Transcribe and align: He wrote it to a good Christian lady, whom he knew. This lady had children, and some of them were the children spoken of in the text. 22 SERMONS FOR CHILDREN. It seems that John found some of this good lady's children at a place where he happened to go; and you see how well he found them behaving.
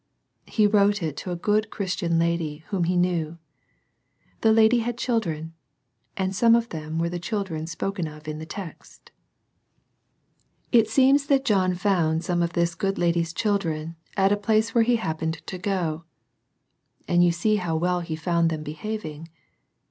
He 0.47 0.65
wrote 0.65 1.03
it 1.03 1.15
to 1.17 1.31
a 1.31 1.35
good 1.35 1.69
Christian 1.69 2.17
lady, 2.17 2.63
whom 2.69 2.85
he 2.85 2.97
knew. 2.97 3.37
This 4.41 4.51
lady 4.55 4.79
had 4.79 4.97
children, 4.97 5.53
and 6.17 6.35
some 6.35 6.55
of 6.55 6.69
them 6.69 6.97
were 6.97 7.07
the 7.07 7.19
children 7.19 7.67
spoken 7.67 8.07
of 8.07 8.27
in 8.27 8.39
the 8.39 8.47
text. 8.47 9.11
22 10.71 10.71
SERMONS 10.71 10.71
FOR 10.71 10.73
CHILDREN. 10.73 10.81
It 10.81 10.89
seems 10.89 11.27
that 11.27 11.45
John 11.45 11.75
found 11.75 12.23
some 12.23 12.41
of 12.41 12.53
this 12.53 12.73
good 12.73 12.97
lady's 12.97 13.31
children 13.31 13.95
at 14.17 14.31
a 14.31 14.37
place 14.37 14.73
where 14.73 14.83
he 14.83 14.95
happened 14.95 15.45
to 15.45 15.59
go; 15.59 16.05
and 17.07 17.23
you 17.23 17.31
see 17.31 17.57
how 17.57 17.75
well 17.75 17.99
he 17.99 18.15
found 18.15 18.49
them 18.49 18.63
behaving. 18.63 19.27